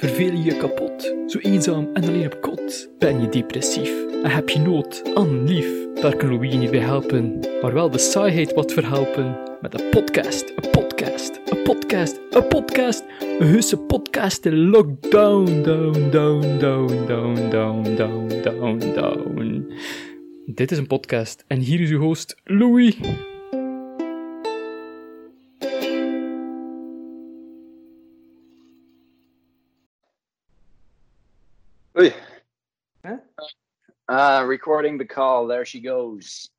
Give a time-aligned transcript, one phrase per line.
[0.00, 1.14] Verveel je je kapot?
[1.26, 2.90] Zo eenzaam en alleen op kot?
[2.98, 3.92] Ben je depressief
[4.22, 5.94] en heb je nood aan lief?
[5.94, 9.38] Daar kan Louis niet bij helpen, maar wel de saaiheid wat verhelpen.
[9.60, 13.04] Met een podcast, een podcast, een podcast, een podcast.
[13.38, 19.72] Een heuse podcast in lockdown, down, down, down, down, down, down, down, down.
[20.46, 22.96] Dit is een podcast en hier is uw host Louis.
[34.10, 35.46] Ah, recording the call.
[35.46, 36.50] There she goes.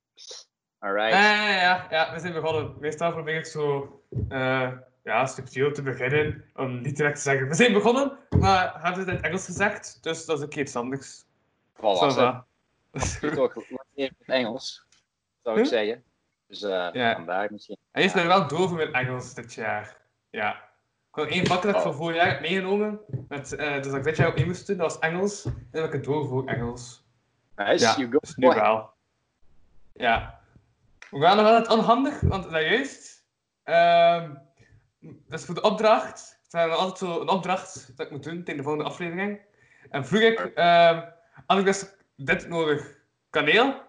[0.79, 1.11] All right.
[1.13, 2.75] Ja, ja, ja, ja, we zijn begonnen.
[2.79, 4.71] Meestal probeer ik zo uh,
[5.03, 9.07] ja, subtiel te beginnen, om niet direct te zeggen, we zijn begonnen, maar hebben het
[9.07, 11.23] in het Engels gezegd, dus dat is een keer iets anders.
[11.75, 11.81] Voilà,
[13.37, 14.85] ook wat meer in het Engels,
[15.43, 15.71] zou ik Huh?
[15.71, 16.03] zeggen.
[16.47, 17.13] Dus eh Ja.
[17.15, 17.77] vandaar misschien.
[17.91, 18.27] Hij is Ja.
[18.27, 19.97] wel doof met Engels dit jaar.
[20.29, 20.51] Ja.
[21.09, 21.81] Ik had één vak dat ik Oh.
[21.83, 24.77] van vorig jaar heb meegenomen, met, eh, dus dat ik dit jaar opnieuw moest doen,
[24.77, 27.00] dat was Engels, en dan heb ik het door voor Engels.
[27.65, 28.19] Nice, Ja, you go.
[28.19, 28.89] dus nu wel.
[29.93, 30.39] Ja.
[31.09, 33.25] We gaan nog wel het onhandig, want daarjuist.
[33.63, 34.33] ehm
[34.99, 36.39] dus voor de opdracht.
[36.43, 39.39] Het is altijd zo een opdracht dat ik moet doen tegen de volgende aflevering.
[39.89, 41.01] En vroeg ik, ehm
[41.45, 42.99] had ik dus dit nodig?
[43.29, 43.81] Kaneel.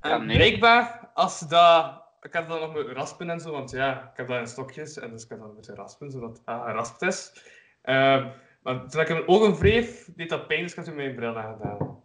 [0.00, 2.02] En blijkbaar, als dat...
[2.20, 4.98] Ik heb dat nog moeten raspen en zo, want ja, ik heb dat in stokjes.
[4.98, 7.42] En dus ik heb dat moeten raspen, zodat het ah, geraspt is.
[7.82, 8.28] Ehm
[8.62, 11.38] maar toen ik mijn ogen wreef, deed dat pijn, dus ik heb toen mijn bril
[11.38, 12.02] aangedaan.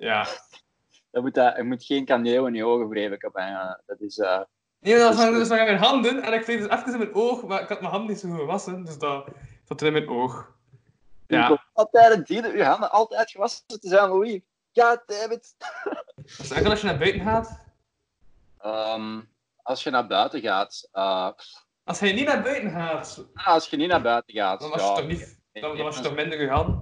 [0.00, 0.26] Ja.
[1.10, 3.80] Je moet, dat, je moet geen kaneel in je ogen wrijven, kapitein.
[3.86, 4.18] Dat is...
[4.18, 4.40] eh
[4.80, 7.62] Nee, dat was dus mijn handen en ik kreeg dus even in mijn oog, maar
[7.62, 9.28] ik had mijn handen niet zo goed gewassen, dus dat
[9.64, 10.52] zat in mijn oog.
[11.26, 14.40] Je Ja, altijd het dienen, je handen altijd gewassen te zijn, Louis.
[14.72, 15.54] God damn it.
[15.58, 17.58] dat is enkel als je naar buiten gaat.
[18.58, 19.20] Ehm,
[19.62, 20.88] als je naar buiten gaat...
[20.92, 21.30] eh,
[21.84, 24.60] Als je niet naar buiten gaat, als je niet naar buiten gaat...
[24.60, 26.79] dan was ja, je toch, niet, dan, dan was je toch minder gegaan.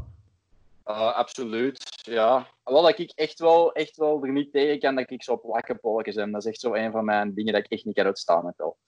[0.89, 2.47] Eh, absoluut, ja.
[2.65, 6.15] Wel dat ik echt wel, echt wel er niet tegen kan dat ik zo plakkenpolletjes
[6.15, 6.33] heb.
[6.33, 8.45] Dat is echt zo een van mijn dingen dat ik echt niet kan uitstaan.
[8.45, 8.79] Met wel.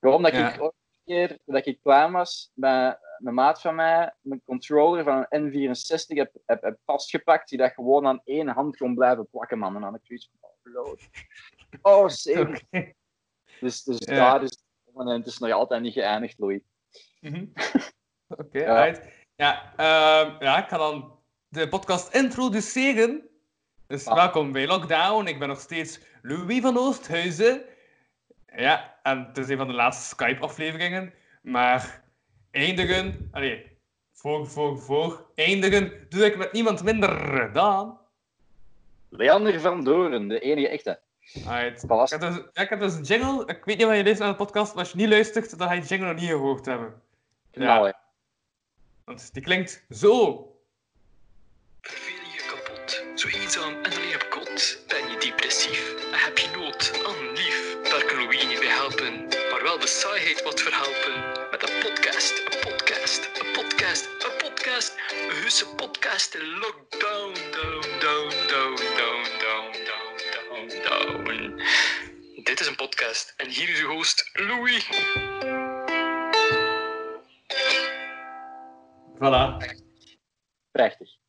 [0.00, 0.54] Gewoon dat Ja.
[0.54, 5.04] ik ooit een keer, dat ik klein was, bij een maat van mij, mijn controller
[5.04, 9.28] van een N64 heb, heb, heb vastgepakt, die dat gewoon aan één hand kon blijven
[9.30, 9.74] plakken, man.
[9.74, 11.08] En dan had ik zoiets van, oh, lord.
[11.82, 12.62] Oh, zeker.
[13.60, 14.14] Dus, dus Ja.
[14.14, 16.60] daar is en het is nog altijd niet geëindigd, Louis.
[17.20, 17.46] Mhm.
[18.40, 18.64] Oké,
[19.36, 19.74] Ja.
[19.76, 21.19] ehm, ja, ik ga dan
[21.50, 23.28] de podcast introduceren.
[23.86, 24.14] Dus Ah.
[24.14, 25.26] welkom bij Lockdown.
[25.26, 27.62] Ik ben nog steeds Louis van Oosthuizen.
[28.56, 31.12] Ja, en het is een van de laatste Skype-afleveringen.
[31.42, 32.02] Maar
[32.50, 33.78] eindigen, allee,
[34.12, 37.98] voor, voor, voor, eindigen doe ik met niemand minder dan...
[39.08, 41.00] Leander van Doren, de enige echte.
[41.46, 41.82] Alright.
[41.82, 43.46] Ik heb, dus, ja, ik heb dus een jingle.
[43.46, 45.68] Ik weet niet of je luistert naar de podcast, maar als je niet luistert, dan
[45.68, 47.02] ga je de jingle nog niet gehoord hebben.
[47.50, 47.96] Knallen.
[49.04, 50.44] Want die klinkt zo.
[51.82, 53.04] Verveel je kapot?
[53.20, 54.78] Zo eenzaam en alleen op kot?
[54.86, 57.76] Ben je depressief en heb je nood aan lief?
[57.82, 61.48] Daar kan Louis niet bij helpen, maar wel de saaiheid wat verhelpen.
[61.50, 64.94] Met een podcast, een podcast, een podcast, een podcast.
[65.60, 71.62] Een podcast in lockdown, down, down, down, down, down, down, down, down.
[72.42, 74.88] Dit is een podcast en hier is uw host Louis.
[79.18, 79.56] Voilà.
[80.70, 81.19] Prachtig.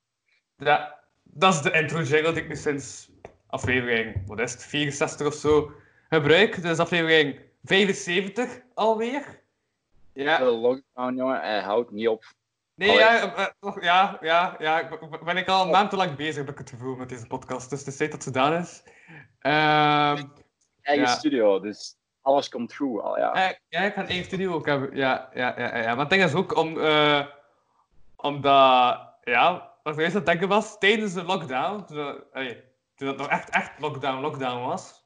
[0.66, 3.10] Ja, dat is de intro jingle die ik nu sinds
[3.48, 5.72] aflevering, wat is het, 64 of zo
[6.10, 6.62] gebruik.
[6.62, 9.40] Dus aflevering 75 alweer.
[10.14, 12.24] De Ja, lockdown, jongen, hij houdt niet op.
[12.76, 14.88] nee, ja, eh, eh, ja, ja, ja,
[15.24, 17.70] ben- ik al een maand te lang bezig, heb ik het gevoel, met deze podcast.
[17.70, 18.84] Dus is tijd dat het gedaan is.
[19.40, 20.24] Ehm
[20.82, 21.12] Eigen Ja.
[21.14, 23.38] studio, dus alles komt goed al, ja.
[23.40, 24.96] Ja, ja, ik ga een eigen studio ook hebben.
[24.96, 25.90] Ja, ja, ja, ja.
[25.90, 27.26] Maar het ding is ook om, eh,
[28.16, 32.64] omdat, ja, wat ik eerst aan het denken was, tijdens de lockdown, toen dat, allee,
[32.96, 35.06] toen dat nog echt, echt lockdown, lockdown was,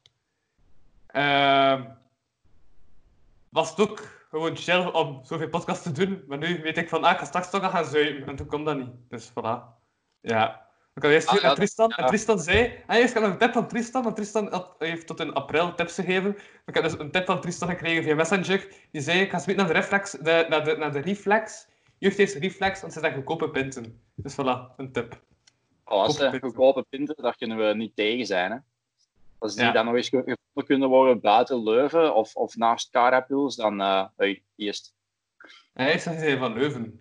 [1.08, 1.84] ehm,
[3.50, 6.24] was het ook gewoon chill om zoveel podcasts te doen.
[6.28, 8.28] Maar nu weet ik van, ah, ik ga straks toch nog gaan zuipen.
[8.28, 8.92] En toen kwam dat niet.
[9.10, 9.60] Dus voilà.
[10.22, 10.64] Ja.
[10.94, 11.92] Ik had eerst Ah, ja, Tristan.
[11.92, 12.06] En.
[12.06, 12.84] Tristan zei...
[12.86, 14.04] Ah, eerst had ik een tip van Tristan.
[14.04, 16.38] Want Tristan had, heeft tot in april tips gegeven.
[16.66, 18.68] Ik heb dus een tip van Tristan gekregen via Messenger.
[18.92, 20.12] Die zei, ik ga eens naar de reflex...
[20.12, 21.68] De, naar, de, naar de reflex.
[21.98, 24.02] Jeugd heeft reflex, want ze zijn goedkope pinten.
[24.16, 25.22] Dus voilà, een tip.
[25.84, 28.58] Als Goedkope ze goedkope pinten, daar kunnen we niet tegen zijn, hè.
[29.38, 29.72] Als die Ja.
[29.72, 34.06] dan nog eens ge- gevonden kunnen worden buiten Leuven of, of naast Carapils, dan, eh
[34.18, 34.94] hey, eerst.
[35.74, 37.00] Hij zei van Leuven.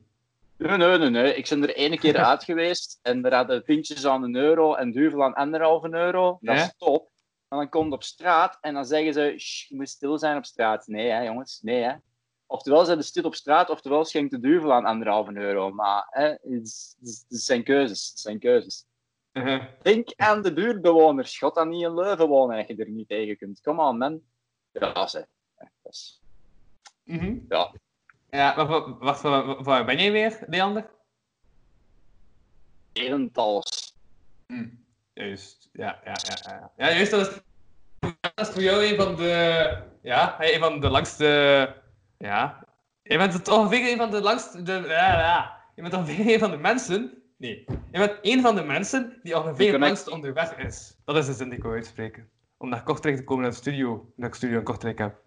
[0.56, 1.34] Nee, nee, nee, nee.
[1.34, 4.90] Ik ben er ene keer uit geweest en er hadden pintjes aan een euro en
[4.92, 6.38] duvel aan anderhalve euro.
[6.40, 7.10] Dat is top.
[7.48, 10.44] En dan komt op straat en dan zeggen ze, "Shh, je moet stil zijn op
[10.44, 10.86] straat.
[10.86, 11.92] Nee, hè, jongens, nee, hè.
[12.46, 15.70] Oftewel zijn de stil op straat, oftewel schenkt de duivel aan anderhalve euro.
[15.70, 16.96] Maar hè, het,
[17.28, 18.08] zijn keuzes.
[18.10, 18.84] Het zijn keuzes.
[19.32, 19.62] Uh-huh.
[19.82, 21.38] Denk aan de buurtbewoners.
[21.38, 23.60] God dan niet in Leuven wonen en je er niet tegen kunt.
[23.60, 24.20] Come on, man.
[24.72, 25.24] Ja, zeg.
[25.58, 26.20] Ja, dat
[27.04, 27.38] Mhm.
[27.48, 27.72] ja.
[28.30, 30.90] Ja, maar wa- wacht, wa- wa- waar ben jij weer, Leander?
[32.92, 33.96] Herentals.
[34.46, 34.68] Hm,
[35.12, 36.72] Juist, ja, ja, ja, ja.
[36.76, 37.40] Ja, juist, dat is,
[38.20, 41.82] dat is voor jou een van de, ja, een van de langste,
[42.24, 42.64] ja,
[43.02, 46.50] je bent ongeveer een van de langste, de, ja, ja, je bent ongeveer een van
[46.50, 50.96] de mensen, nee, je bent een van de mensen die ongeveer het langst onderweg is.
[51.04, 52.28] Dat is de zin die ik wil uitspreken.
[52.56, 55.22] Om naar Kortrijk te komen naar de studio, dat ik studio in Kortrijk heb.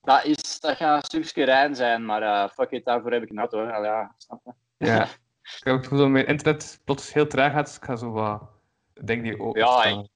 [0.00, 3.30] Dat, is, dat gaat een stukje Rijn zijn, maar eh, fuck it, daarvoor heb ik
[3.30, 3.66] een auto.
[3.66, 4.52] Al ja, snap je?
[4.86, 5.02] Ja.
[5.58, 7.96] ik heb ook het gevoel dat mijn internet plots heel traag gaat, dus ik ga
[7.96, 8.42] zo wat
[8.94, 9.84] dingen die open Ja.
[9.84, 10.08] Ik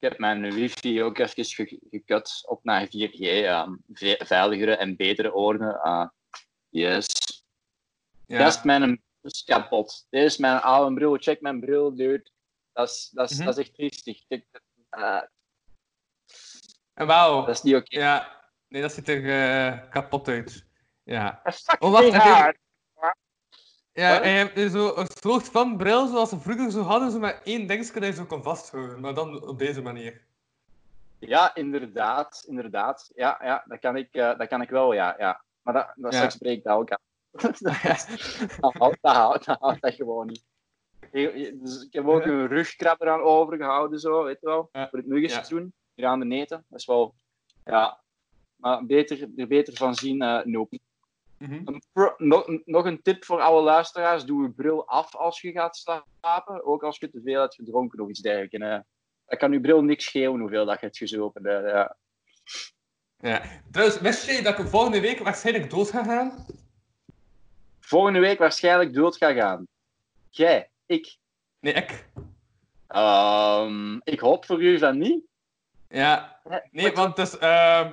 [0.00, 3.18] heb mijn wifi ook even ge- gekut op naar 4G.
[3.20, 5.74] ehm, ve- veiligere en betere oorden.
[5.82, 6.06] eh,
[6.68, 7.08] yes.
[8.26, 8.38] Ja.
[8.38, 10.06] Dat is mijn is kapot.
[10.10, 11.16] Dit is mijn oude bril.
[11.16, 12.30] Check mijn bril, dude.
[12.72, 13.46] Dat is, dat is, Mhm.
[13.46, 14.24] dat is echt triestig.
[14.90, 15.22] Eh,
[16.94, 17.46] En wauw.
[17.46, 17.98] dat is niet oké.
[17.98, 20.64] Ja, nee, dat ziet er eh, kapot uit.
[21.02, 21.40] Ja.
[21.44, 22.58] Dat is fucking Oh, wacht, heb je- hard.
[24.00, 27.18] Ja, en je hebt zo een soort van bril zoals ze vroeger zo hadden, zo
[27.18, 30.20] met één dingetje dat je zo kon vasthouden, maar dan op deze manier.
[31.18, 32.44] Ja, inderdaad.
[32.46, 33.10] inderdaad.
[33.14, 35.14] Ja, ja dat, kan ik, eh, dat kan ik wel, ja.
[35.18, 35.42] ja.
[35.62, 36.30] Maar dat, dat Ja.
[36.38, 36.98] breekt dat ook aan.
[37.58, 37.74] dat,
[38.74, 40.44] houdt, dat, houdt, dat houdt dat gewoon niet.
[41.12, 44.68] Je- Dus ik heb ook een rugkrabber aan overgehouden, zo, weet je wel.
[44.72, 44.88] Ja.
[44.88, 45.72] Voor het doen.
[45.94, 46.64] Hier aan de neten.
[46.68, 47.14] Dat is wel...
[47.64, 48.00] Ja.
[48.56, 50.78] Maar beter, er beter van zien, eh nope.
[51.40, 51.78] Mhm.
[52.16, 54.24] Nog, nog een tip voor alle luisteraars.
[54.24, 56.64] Doe je bril af als je gaat slapen.
[56.64, 58.54] Ook als je te veel hebt gedronken of iets dergelijks.
[58.54, 58.78] En, eh,
[59.26, 61.44] dan kan je bril niks schelen hoeveel dat je hebt gezopen.
[61.44, 61.96] eh, ja.
[63.18, 63.42] Ja.
[63.70, 66.46] Trouwens, wist jij dat ik volgende week waarschijnlijk dood ga gaan?
[67.80, 69.66] Volgende week waarschijnlijk dood ga gaan.
[70.28, 71.16] Jij, ik.
[71.60, 72.08] Nee, ik.
[72.86, 75.24] Ehm, ik hoop voor u van niet.
[75.88, 76.40] Ja.
[76.70, 77.38] Nee, want het is...
[77.38, 77.92] ehm,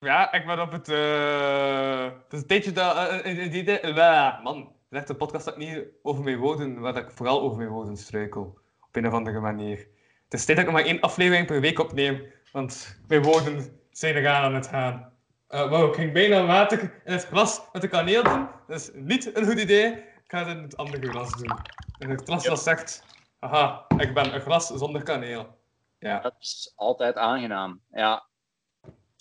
[0.00, 0.88] ja, ik ben op het...
[0.88, 2.96] eh, het is een tijdje dat...
[2.96, 6.80] eh, die, die, eh, man, echt een podcast dat ik niet over mijn woorden...
[6.80, 8.58] Waar dat ik vooral over mijn woorden struikel.
[8.80, 9.78] Op een of andere manier.
[10.24, 12.32] Het is tijd dat ik maar één aflevering per week opneem.
[12.52, 15.12] Want mijn woorden zijn er aan het gaan.
[15.48, 18.48] Eh wow, ik ging bijna water in het glas met de kaneel doen.
[18.66, 19.92] Dat is niet een goed idee.
[19.92, 21.58] Ik ga het in het andere glas doen.
[21.98, 23.04] En het glas dat zegt...
[23.38, 25.58] Haha, ik ben een glas zonder kaneel.
[25.98, 26.20] Ja.
[26.20, 27.80] Dat is altijd aangenaam.
[27.92, 28.26] Ja.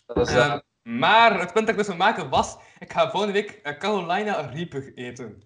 [0.05, 3.33] Dat is, eh, maar het punt dat ik dus wil maken was, ik ga volgende
[3.33, 5.43] week eh, Carolina Reaper eten.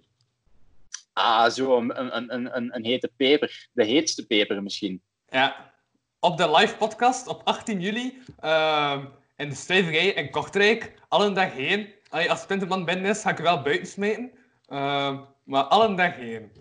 [1.13, 3.67] ah, zo een, een, een, een, een hete peper.
[3.73, 5.01] De heetste peper misschien.
[5.29, 5.73] Ja.
[6.19, 9.05] Op de live podcast op 18 juli ehm,
[9.37, 10.93] in de stuiverij in Kortrijk.
[11.07, 11.93] Alle dag heen.
[12.09, 14.31] Allee, als Splinterman binnen is, ga ik wel buiten smijten.
[14.67, 16.51] Ehm, maar alle dag heen.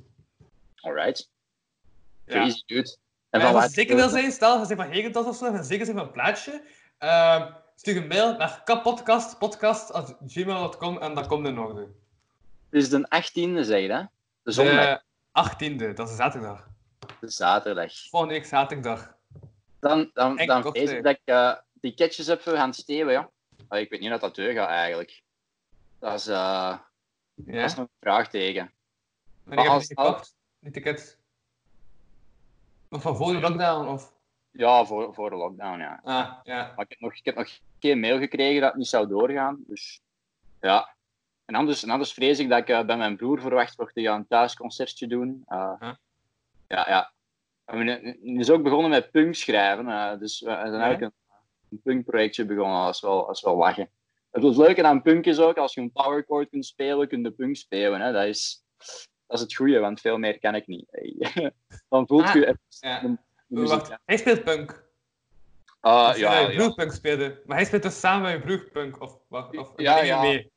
[0.80, 1.30] Alright.
[2.26, 2.32] Ja.
[2.32, 2.96] Crazy dude.
[3.30, 5.64] En van als je zeker wil zijn, stel, je zegt van Hegentas of zo, en
[5.64, 6.62] zeker zijn van een plaatsje,
[6.98, 11.80] ehm, stuur een mail naar kappodcast.podcast.gmail.com en dat komt in orde.
[11.80, 11.90] Het
[12.82, 14.02] is de 18e, zeg je, hè?
[14.42, 15.02] De zondag.
[15.32, 16.68] De 18e, dat is zaterdag.
[17.20, 17.92] De zaterdag.
[18.08, 19.14] Volgende week zaterdag.
[19.80, 20.46] Dan, dan, dan ik
[21.02, 23.30] dat ik eh, die ketjes heb gaan steven, ja.
[23.68, 25.22] Ah, ik weet niet of dat deur gaat, eigenlijk.
[25.98, 26.34] Dat is, dat
[27.34, 27.64] Ja?
[27.64, 28.72] is nog een vraagteken.
[29.46, 31.18] En ik heb als- die gekocht, die ticket.
[32.90, 34.12] Of van voor de lockdown, of...
[34.52, 36.00] Ja, voor, voor de lockdown, ja.
[36.04, 36.72] Ah, ja.
[36.76, 39.64] Maar ik heb, nog, ik heb nog geen mail gekregen dat het niet zou doorgaan.
[39.66, 40.00] Dus
[40.60, 40.94] ja.
[41.44, 44.02] En anders, en anders vrees ik dat ik eh, bij mijn broer verwacht word te
[44.02, 45.42] gaan een thuisconcertje doen.
[45.46, 45.92] Huh?
[46.68, 47.12] Ja, ja.
[48.20, 49.88] Nu is ook begonnen met punk schrijven.
[49.88, 51.12] eh, dus we zijn eigenlijk een,
[51.70, 52.84] een punkprojectje begonnen.
[52.84, 53.90] Dat is, wel, dat is wel lachen.
[54.30, 57.30] Het het leuke aan punk is ook, als je een powerchord kunt spelen, kun je
[57.30, 58.00] punk spelen.
[58.00, 58.12] Hè.
[58.12, 58.64] Dat, is,
[59.26, 60.86] dat is het goede, want veel meer kan ik niet.
[61.88, 63.00] Dan voelt Ah, je ja.
[63.00, 63.18] de, de.
[63.60, 64.90] Wacht, hij speelt punk.
[65.80, 66.54] Ah, ja, ja.
[66.56, 67.42] broer punk speelde.
[67.46, 69.56] Maar hij speelt dus samen met broer punk, of wat?
[69.56, 70.20] Of, Ja, ja.
[70.20, 70.50] mee?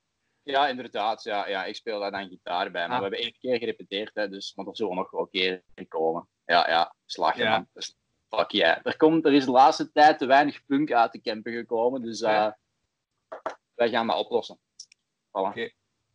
[0.44, 1.24] Ja, inderdaad.
[1.24, 2.82] Ja, ja, ik speel daar dan gitaar bij.
[2.88, 2.96] Maar Ah.
[2.98, 6.28] we hebben één keer gerepeteerd, hè, dus, maar er zullen nog wel keren komen.
[6.46, 7.50] Ja, ja, slag je Ja.
[7.52, 7.68] man.
[7.74, 7.96] Dus,
[8.30, 8.78] fuck yeah.
[8.84, 12.22] Er, komt, er is de laatste tijd te weinig punk uit de camper gekomen, dus
[12.22, 12.58] eh, Ja.
[13.76, 14.58] wij gaan dat oplossen.
[15.28, 15.32] Voilà.
[15.32, 15.70] Oké.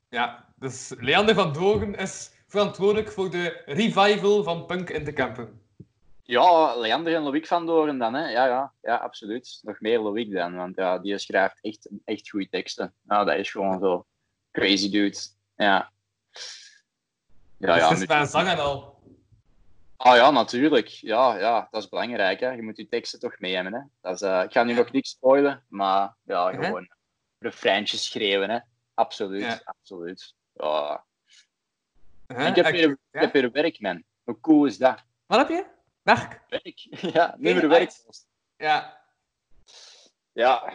[0.08, 5.59] Ja, dus Leander van Dogen is verantwoordelijk voor de revival van punk in de campen.
[6.30, 8.28] Ja, Leander en Loïc van Doren dan, hè.
[8.28, 9.58] Ja, ja, ja, absoluut.
[9.62, 12.94] Nog meer Loïc dan, want ja, die schrijft echt, echt goede teksten.
[13.02, 14.06] Nou, dat is gewoon zo
[14.52, 15.18] crazy dude.
[15.56, 15.90] Ja.
[17.56, 17.82] Ja, dus ja.
[17.82, 18.98] het is moet- bij een zang en al.
[19.96, 20.86] Ah ja, natuurlijk.
[20.88, 22.40] Ja, ja, dat is belangrijk.
[22.40, 22.50] Hè.
[22.50, 23.72] Je moet je teksten toch mee hebben.
[23.74, 23.80] Hè.
[24.00, 26.88] Dat is, eh, ik ga nu nog niks spoilen, maar ja, gewoon.
[27.38, 28.58] refreintje schreeuwen, hè.
[28.94, 29.60] Absoluut, Ja.
[29.64, 30.34] absoluut.
[30.52, 31.04] Ja.
[32.26, 33.20] Ik heb weer, ik ja?
[33.20, 34.02] heb weer werk, man.
[34.24, 35.04] Hoe cool is dat?
[35.26, 35.64] Wat heb je?
[36.14, 36.42] Werk.
[36.48, 36.78] Werk.
[37.14, 37.92] Ja, Geen werk.
[38.56, 38.98] Ja.
[40.32, 40.72] Ja,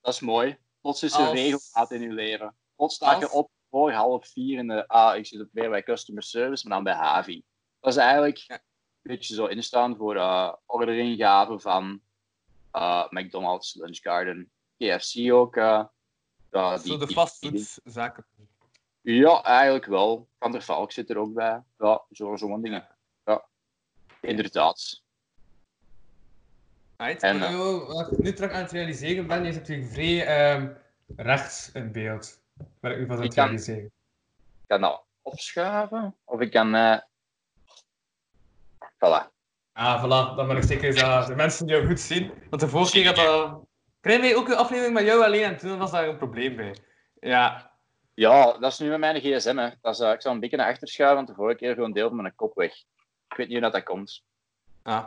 [0.00, 0.58] dat is mooi.
[0.80, 2.54] Plots is er Als- regelmaat in je leven.
[2.76, 5.82] Plots sta je op voor half vier en de, ah, ik zit op weer bij
[5.82, 7.42] customer service, maar dan bij Havi.
[7.80, 8.54] Dat is eigenlijk Ja.
[8.54, 8.60] een
[9.02, 12.00] beetje zo instaan voor uh, orderingaven van
[12.70, 15.56] eh, McDonald's, Lunch Garden, KFC ook.
[15.56, 15.84] eh,
[16.50, 18.26] ja, Zo die- de die- fastfoodzaken.
[19.00, 20.28] Ja, eigenlijk wel.
[20.38, 21.62] Van der Valk zit er ook bij.
[21.78, 22.88] Ja, zo- zo'n dingen.
[24.20, 25.02] Inderdaad.
[26.96, 27.22] Right.
[27.22, 30.68] En, eh, wat ik nu terug aan het realiseren ben, is natuurlijk vrij ehm,
[31.16, 32.40] rechts in beeld.
[32.80, 33.84] Waar ik nu van aan het realiseren.
[33.84, 36.74] Ik kan dat opschuiven, of ik kan...
[36.74, 36.98] eh
[38.78, 39.28] Voilà.
[39.72, 40.36] Ah, voilà.
[40.36, 42.32] Dan ben ik zeker dat de mensen jou goed zien.
[42.50, 43.60] Want de vorige keer had dat...
[44.00, 46.76] Krijgen wij ook een aflevering met jou alleen en toen was daar een probleem bij.
[47.20, 47.70] Ja.
[48.14, 49.56] Ja, dat is nu met mijn gsm.
[49.56, 49.70] Hè.
[49.80, 51.92] Dat is, eh, ik zal een beetje naar achter schuiven, want de vorige keer gewoon
[51.92, 52.72] deel van mijn kop weg.
[53.30, 54.22] Ik weet niet hoe dat, dat komt.
[54.82, 55.04] Ah,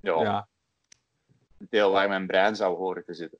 [0.00, 0.48] Ja, ja.
[1.58, 3.38] het deel waar mijn brein zou horen te zitten.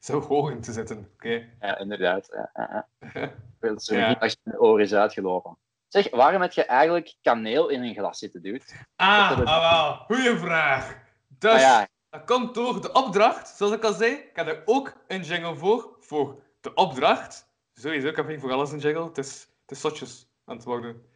[0.00, 1.10] Zo hoog in te zitten.
[1.14, 1.48] Oké.
[1.60, 2.28] Ja, inderdaad.
[2.32, 3.32] Ja, ja, ja.
[3.78, 4.08] Ze Ja.
[4.08, 5.56] niet achter mijn oren is uitgelopen.
[5.88, 8.64] Zeg, waarom heb je eigenlijk kaneel in een glas zitten, dude?
[8.96, 9.94] Ah, ah wel.
[10.16, 10.98] Goeie vraag.
[11.28, 13.48] Dus, Ah ja, dat komt door de opdracht.
[13.48, 15.96] Zoals ik al zei, ik heb er ook een jingle voor.
[16.00, 17.48] Voor de opdracht.
[17.74, 19.04] Sowieso, ik heb niet voor alles een jingle.
[19.04, 21.10] Het is, het is zotjes aan het worden.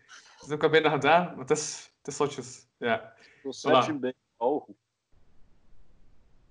[0.46, 2.66] Is ook al bijna gedaan, maar het is, het is zotjes.
[2.78, 3.14] Ja.
[3.42, 4.14] Perception Bay.
[4.36, 4.68] Oh,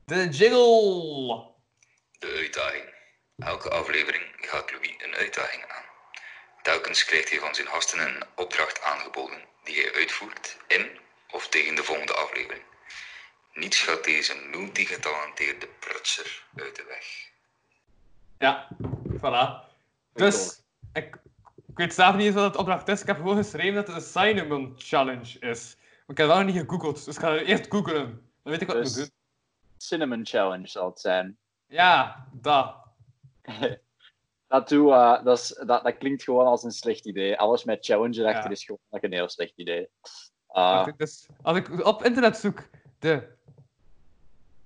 [0.06, 1.54] De jingle.
[2.20, 2.94] De uitdaging.
[3.38, 5.84] Elke aflevering gaat Louis een uitdaging aan.
[6.62, 11.00] Telkens krijgt hij van zijn gasten een opdracht aangeboden die hij uitvoert in
[11.32, 12.64] of tegen de volgende aflevering.
[13.54, 17.30] Niets gaat deze multigetalenteerde prutser uit de weg.
[18.40, 18.68] Ja,
[19.18, 19.74] voilà.
[20.14, 20.62] Dus,
[20.94, 21.16] ik,
[21.76, 23.02] ik weet zelf niet eens wat het opdracht is.
[23.02, 25.76] Ik heb gewoon geschreven dat het een Cinnamon Challenge is.
[25.78, 28.04] Maar ik heb het wel nog niet gegoogeld, dus ik ga het eerst googlen.
[28.44, 29.14] Dan weet ik wat ik Dus- moet doen.
[29.78, 31.38] Cinnamon Challenge zal het zijn.
[31.68, 32.76] Ja, dat.
[34.48, 37.38] Dat, doe, eh, dat, is, dat, dat klinkt gewoon als een slecht idee.
[37.38, 38.50] Alles met challenge erachter Ja.
[38.50, 39.90] is gewoon een heel slecht idee.
[40.48, 43.28] Ah, Dus, als ik op internet zoek de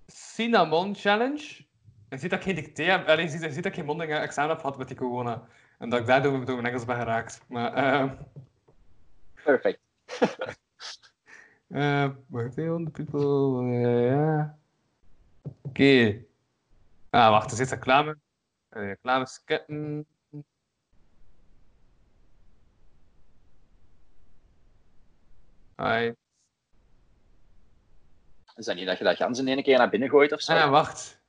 [0.08, 1.66] Cinnamon Challenge,
[2.10, 3.08] dan ziet dat ik geen dicté heb.
[3.08, 5.48] Allee, je ziet, dat ik geen mondeling examen heb gehad met die corona.
[5.79, 7.41] En dat ik daardoor door mijn Engels ben geraakt.
[7.48, 8.15] Maar, ehm
[9.43, 9.79] perfect.
[11.67, 13.62] Uh, wacht even, people.
[13.86, 14.50] eh.
[15.62, 16.24] Oké.
[17.09, 18.17] Ah, wacht, er zit reclame.
[18.71, 20.07] Uh, reclame skippen.
[25.75, 26.12] Hi.
[28.55, 30.51] Is dat niet dat je dat gans in één keer naar binnen gooit of zo?
[30.51, 31.21] Ah, ja, wacht.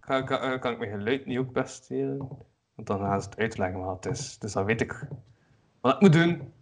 [0.00, 2.28] Kan, kan, kan ik mijn geluid niet ook best stelen?
[2.74, 4.38] Want dan gaan ze het uitleggen wat het is.
[4.38, 5.06] Dus dan weet ik
[5.80, 6.52] wat ik moet doen.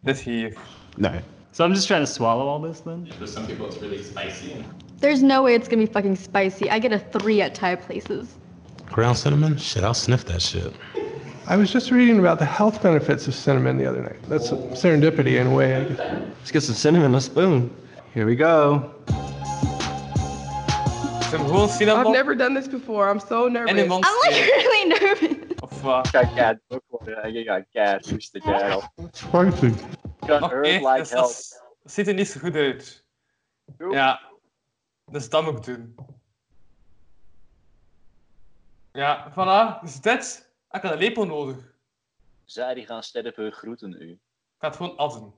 [0.00, 0.56] Dit hier.
[0.96, 1.10] No.
[1.50, 3.08] So I'm just trying to swallow all this then?
[3.18, 4.64] For some people, it's really spicy.
[5.00, 6.68] There's no way it's gonna be fucking spicy.
[6.70, 8.28] I get a three at Thai places.
[8.90, 9.56] Ground cinnamon?
[9.56, 10.72] Shit, I'll sniff that shit.
[11.48, 14.22] I was just reading about the health benefits of cinnamon the other night.
[14.28, 15.76] That's a serendipity in a way.
[15.76, 15.98] I guess.
[16.38, 17.70] Let's get some cinnamon in a spoon.
[18.14, 18.90] Here we go.
[21.36, 23.10] Is hem gewoon cinnamon I've never done this before.
[23.10, 23.70] I'm so nervous.
[23.70, 25.54] en een mond I'm like really nervous.
[25.60, 26.06] Of wat?
[26.06, 27.44] Ik ga keihard ook worden.
[27.44, 28.82] gaat keihard hoesten, kerel.
[29.10, 29.72] Spicy.
[30.26, 33.04] Can Oké, like dus dat, dat ziet er niet zo goed uit.
[33.64, 33.92] Doe.
[33.92, 34.20] Ja,
[35.04, 35.94] dus dat moet ik doen.
[38.92, 40.50] Ja, voilà, dus dit.
[40.70, 41.56] Ik had een lepel nodig.
[41.56, 41.64] Ik
[42.44, 44.18] Zij die gaan sterven groeten u.
[44.58, 45.34] ga het gewoon afdoen.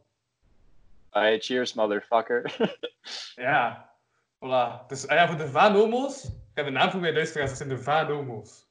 [1.10, 2.56] Alright, cheers, motherfucker.
[3.34, 3.90] Ja,
[4.38, 4.86] voilà.
[4.86, 6.24] Dus ah ja, voor de Vanomo's.
[6.24, 8.66] Ik heb een naam voor mijn luisteraars, dat zijn de Vanomo's.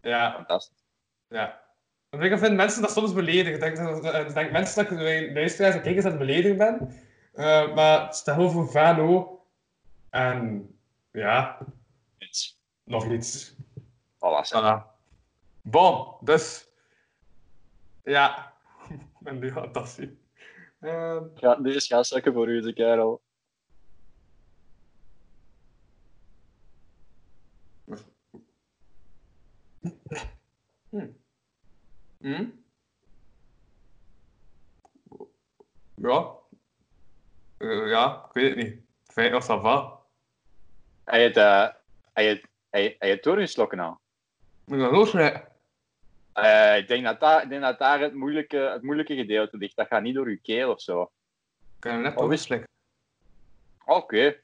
[0.00, 0.84] Ja, Fantastisch.
[1.28, 1.66] ja.
[2.10, 3.52] Want ik vind mensen dat soms beledigen.
[3.54, 3.96] Ik denk,
[4.28, 6.92] ik denk mensen dat ik mijn luisteraars en kijkers aan het beledigen ben.
[7.34, 9.42] Eh, maar gewoon voor Vano.
[10.10, 10.68] En
[11.12, 11.58] ja,
[12.18, 12.60] Iets.
[12.84, 13.54] nog iets.
[14.16, 14.54] Voilà.
[14.54, 14.82] Voilà.
[15.62, 16.68] Bon, dus.
[18.02, 18.52] Ja.
[19.24, 20.18] en nu gaat dat zien.
[20.80, 23.22] Ehm, Ga, deze gaat zakken voor u, de kerel.
[32.18, 32.44] Hm?
[35.94, 36.36] Ja.
[37.58, 38.82] Eh, ja, ik weet het niet.
[39.02, 40.00] Fijn of ça va.
[41.04, 41.68] Hij het, eh,
[42.12, 44.00] hij het, hij, hij het doorgeslokken al.
[44.64, 45.48] Moet nog losrijden?
[46.32, 49.76] Eh, ik, denk dat daar, ik denk dat daar het moeilijke, het moeilijke gedeelte ligt.
[49.76, 51.02] Dat gaat niet door uw keel of zo.
[51.76, 52.68] Ik heb hem net doorgeslikt.
[53.84, 54.40] Oké.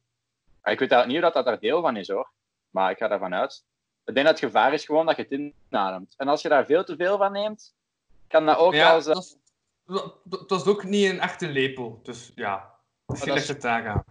[0.63, 2.33] Maar Ik weet niet of dat, dat daar deel van is hoor.
[2.71, 3.65] Maar ik ga daarvan uit.
[4.05, 6.15] Ik denk dat het gevaar is gewoon dat je het inademt.
[6.17, 7.75] En als je daar veel te veel van neemt,
[8.29, 9.05] kan dat ook Ja, als...
[10.25, 12.01] dat was ook niet een echte lepel.
[12.03, 12.75] Dus ja,
[13.07, 14.05] misschien ligt is- het daar aan.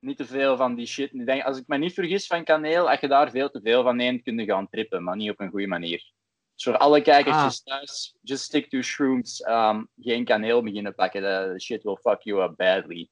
[0.00, 1.12] niet te veel van die shit.
[1.14, 3.82] Ik denk, als ik me niet vergis van kaneel, als je daar veel te veel
[3.82, 6.12] van neemt, kun je gaan trippen, maar niet op een goede manier.
[6.54, 9.46] Dus voor alle kijkertjes thuis, just stick to shrooms.
[9.48, 13.08] Um, geen kaneel beginnen pakken, the shit will fuck you up badly.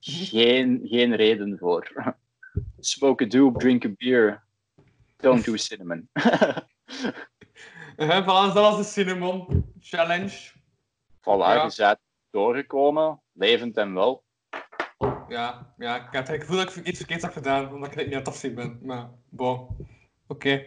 [0.00, 1.92] Geen, geen reden voor.
[2.80, 4.42] Smoke a doop, drink a beer.
[5.22, 6.08] Don't do cinnamon.
[7.96, 10.50] Voilà, dat was de Cinnamon Challenge.
[11.20, 11.64] voilà, Ja.
[11.64, 11.98] je bent
[12.30, 14.24] doorgekomen, levend en wel.
[15.28, 18.12] Ja, ja, ik heb het gevoel dat ik iets verkeerds heb gedaan, omdat ik niet
[18.12, 18.78] aan het afzien ben.
[18.82, 19.68] Maar, bon.
[20.26, 20.66] Oké.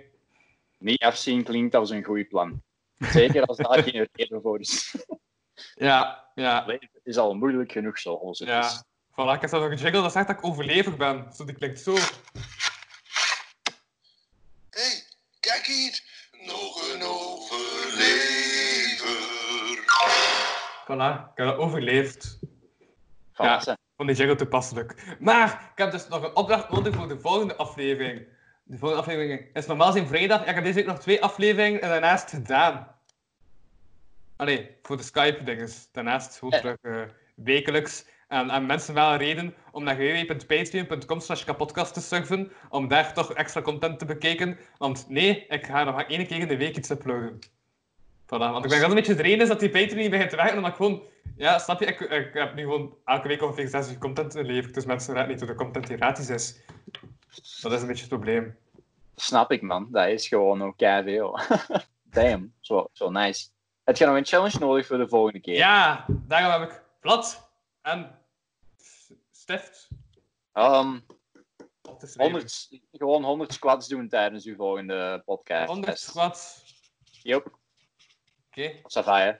[0.77, 2.61] Niet afzien klinkt als een goed plan.
[2.97, 4.95] Zeker als daar geen reden voor is.
[5.75, 8.53] Ja, ja, Het is al moeilijk genoeg zoals het is.
[8.55, 8.83] ja.
[9.11, 11.33] Voilà, ik heb zelfs nog een jingle dat zegt dat ik overlever ben.
[11.33, 11.95] Zo, die klinkt zo.
[20.85, 22.39] Voilà, ik heb dat overleefd.
[23.33, 23.61] Ja.
[23.65, 25.15] Ja, van die jingle toepasselijk.
[25.19, 28.27] Maar ik heb dus nog een opdracht nodig voor de volgende aflevering.
[28.63, 30.39] De volgende aflevering is normaal zijn vrijdag.
[30.43, 32.87] Ja, ik heb deze week nog twee afleveringen en daarnaast gedaan.
[34.35, 35.89] Allee, voor de Skype-dinges.
[35.91, 36.59] Daarnaast gewoon Ja.
[36.59, 38.05] terug eh, wekelijks.
[38.27, 43.13] En, en mensen wel een reden om naar www.patreon.com slash kapodcast te surfen, om daar
[43.13, 44.57] toch extra content te bekijken.
[44.77, 47.39] Want nee, ik ga nog maar één keer in de week iets uploaden.
[48.35, 50.29] Voilà, want ik ben wel een beetje de reden is dat die Patreon niet begint
[50.29, 51.03] te werken, omdat ik gewoon...
[51.37, 51.85] Ja, snap je?
[51.85, 55.29] Ik, ik heb nu gewoon elke week ongeveer zes uur content geleverd, dus mensen raden
[55.29, 56.59] niet door de content die gratis is.
[57.61, 58.57] Dat is een beetje het probleem.
[59.15, 59.87] Snap ik, man.
[59.91, 61.39] Dat is gewoon ook veel.
[62.03, 63.47] Damn, zo, zo nice.
[63.83, 65.55] Heb je nog een challenge nodig voor de volgende keer?
[65.55, 67.49] Ja, daarom heb ik blad
[67.81, 68.19] en
[69.31, 69.87] stift
[70.51, 70.99] Ehm,
[71.81, 72.33] te schrijven.
[72.33, 75.67] 100, gewoon 100 squats doen tijdens uw volgende podcast.
[75.67, 76.63] 100 squats.
[77.21, 77.57] Yep,
[78.55, 79.33] Oké, ça va, hè.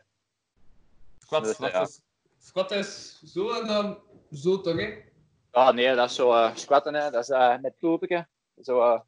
[1.60, 1.81] ja.
[1.81, 2.01] is...
[2.39, 4.00] Squat is zo en dan
[4.31, 5.03] zo toch, hè?
[5.51, 7.11] Ah, nee, dat is zo eh, squatten, hè.
[7.11, 8.27] Dat is eh, met poepetje.
[8.61, 9.00] Zo eh,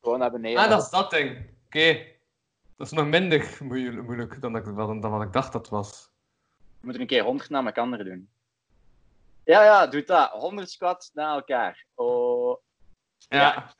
[0.00, 0.62] gewoon naar beneden.
[0.62, 1.50] Ah, dat is dat ding.
[1.66, 2.06] Oké.
[2.76, 6.10] Dat is nog minder moeilijk, dan, ik, dan, dan wat ik dacht dat was.
[6.56, 8.30] We moeten een keer 100 naar elkaar doen.
[9.44, 10.30] Ja, ja, doe dat.
[10.30, 11.86] 100 squats na elkaar.
[11.94, 12.58] Oh,
[13.28, 13.74] Ja.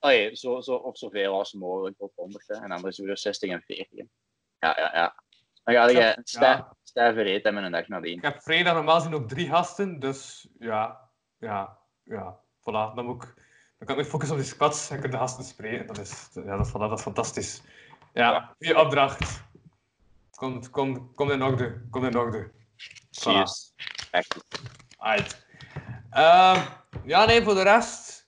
[0.00, 2.48] oh ja, zo, zo, of zoveel als mogelijk tot 100.
[2.48, 2.54] Hè.
[2.54, 3.98] En anders doen we er 60 en 40.
[3.98, 4.04] hè.
[4.58, 5.22] Ja, ja, ja.
[5.64, 8.16] Dan ga je stijf, stijve reet hebben een dag nadien.
[8.16, 11.00] Ik heb vrijdag normaal gezien ook drie gasten, dus ja,
[11.38, 12.40] ja, ja.
[12.60, 13.34] Voilà, dan, moet ik,
[13.78, 15.86] dan kan ik me focussen op die squats en kan de gasten spreken.
[15.86, 17.62] Dat is, ja, dat is, voilà, dat is fantastisch.
[18.12, 19.42] Ja, goede opdracht.
[20.30, 22.50] Komt kom, kom in orde, kom in orde.
[23.10, 23.72] Cheers.
[24.10, 24.36] Echt.
[24.98, 25.46] Uit.
[26.10, 26.60] Ehm,
[27.04, 28.21] ja, nee, voor de rest.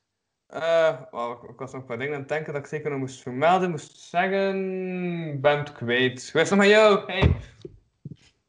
[1.11, 3.23] Wauw, ik, was nog een paar dingen aan het denken dat ik zeker nog moest
[3.23, 5.41] vermelden, moest zeggen.
[5.41, 6.33] Ben het kwijt.
[6.33, 7.13] Hoe is het met jou?
[7.13, 7.37] Hey.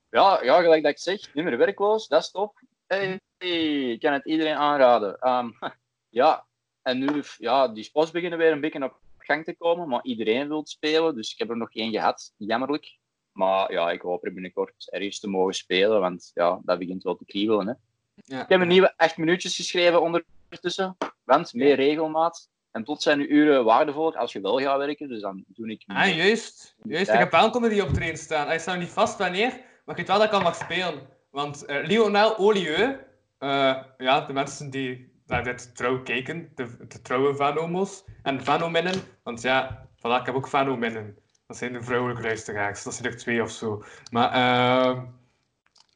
[0.10, 2.62] Ja, ja, gelijk dat ik zeg, nummer werkloos, dat is top.
[2.88, 5.20] Hey, hey, ik kan het iedereen aanraden.
[5.20, 5.52] Ehm,
[6.10, 6.46] ja,
[6.82, 10.48] en nu, ja, die spots beginnen weer een beetje op gang te komen, maar iedereen
[10.48, 12.98] wil spelen, dus ik heb er nog één gehad, jammerlijk.
[13.32, 17.16] Maar ja, ik hoop er binnenkort ergens te mogen spelen, want ja, dat begint wel
[17.16, 17.68] te kriebelen.
[17.68, 17.74] Hè.
[18.16, 18.42] Ja.
[18.44, 22.50] Ik heb een nieuwe acht minuutjes geschreven ondertussen, want meer regelmaat.
[22.72, 25.84] En plots zijn uw uren waardevoller als je wel gaat werken, dus dan doe ik...
[25.86, 26.76] Ah, juist.
[26.84, 28.48] Juist, ik heb wel een comedy op train staan.
[28.48, 31.08] Hij staat niet vast wanneer, maar ik weet wel dat ik al mag spelen.
[31.30, 32.98] Want eh, Lionel Olieu,
[33.38, 39.02] eh, ja, de mensen die naar dit trouw kijken, de, de trouwe Vanomo's en Vanominnen,
[39.24, 41.18] want ja, voilà, ik heb ook Vanominnen.
[41.48, 43.84] Dat zijn de vrouwelijke luisteraars, dat zijn er twee of zo.
[44.12, 45.06] Maar, ehm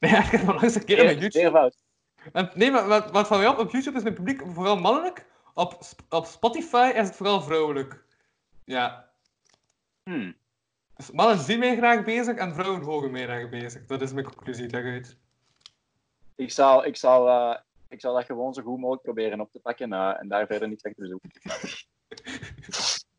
[0.00, 1.72] nee, ik heb nog eens een keer op YouTube...
[2.32, 5.26] En, nee, maar wat, wat van mij op, op YouTube is mijn publiek vooral mannelijk.
[5.54, 5.78] Op,
[6.08, 8.04] op Spotify is het vooral vrouwelijk.
[8.64, 9.10] Ja.
[10.02, 10.36] Hmm.
[10.96, 13.86] Dus mannen zien mij graag bezig en vrouwen horen mij graag bezig.
[13.86, 15.16] Dat is mijn conclusie daaruit.
[16.36, 19.60] Ik zal, ik, zal, eh, ik zal dat gewoon zo goed mogelijk proberen op te
[19.60, 21.30] pakken eh, en daar verder niet echt te zoeken.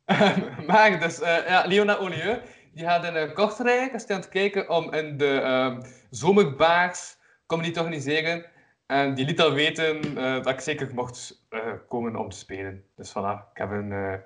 [0.67, 2.41] maar dus, ja, Leona Olieu,
[2.73, 7.79] die gaat in Kortrijk, is aan het kijken om in de ehm zomerbaars comedy te
[7.79, 8.45] organiseren.
[8.91, 12.83] En die liet al weten eh, dat ik zeker mocht eh, komen om te spelen.
[12.95, 14.19] Dus voilà, ik heb een, eh,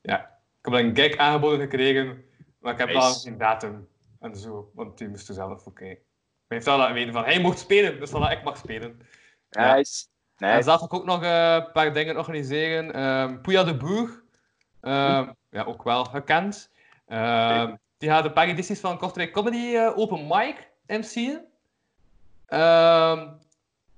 [0.00, 0.20] ja,
[0.62, 2.24] ik heb een gig aangeboden gekregen,
[2.60, 3.00] maar ik heb Nice.
[3.00, 3.88] wel geen datum
[4.20, 5.84] en zo, want die moest er zelf oké.
[5.84, 5.96] Maar
[6.46, 9.00] hij heeft al laten weten van, hij mocht spelen, dus voilà, ik mag spelen.
[9.50, 9.74] Ja.
[9.74, 10.06] Nice.
[10.36, 10.62] En nice.
[10.62, 12.92] zelf ga ik ook nog een paar dingen organiseren.
[12.92, 14.22] Ehm Puya de Boer,
[14.80, 16.70] ehm, ja, ook wel gekend.
[17.06, 21.46] Ehm, die gaat een paar edities van Kortrijk Comedy eh, Open Mic MC'en.
[22.46, 23.28] Ehm,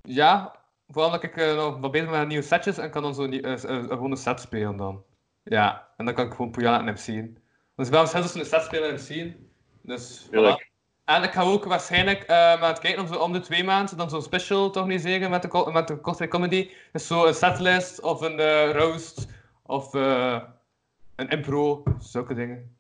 [0.03, 0.55] ja,
[0.89, 3.25] vooral dat ik eh, nog wat bezig ben met nieuwe setjes en kan dan zo
[3.25, 5.03] eh, eh, een gewone set spelen dan.
[5.43, 7.39] Ja, en dan kan ik gewoon Puyana en zien.
[7.77, 9.35] Dus ik ben zelfs een setspeler in MC.
[9.83, 10.63] Dus, Tuurlijk.
[10.65, 10.69] voilà.
[11.05, 13.97] En ik ga ook waarschijnlijk maar aan het kijken om zo om de twee maanden
[13.97, 16.71] dan zo'n special te organiseren met de, met de Kortrijk Comedy.
[16.93, 19.29] Dus zo een setlist of een eh, roast
[19.63, 22.77] of een impro, zulke dingen.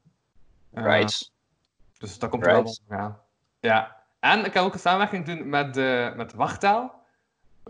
[0.73, 1.33] Right.
[1.99, 2.81] Dus dat komt er wel Right.
[2.89, 3.19] op gaan.
[3.61, 3.97] Ja.
[4.21, 5.75] En ik ga ook een samenwerking doen met,
[6.17, 7.00] met Wachttaal.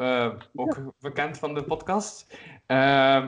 [0.00, 2.34] Eh, ook bekend van de podcast.
[2.66, 2.76] Eh,